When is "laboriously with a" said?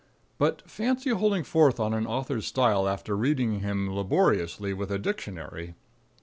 3.95-4.97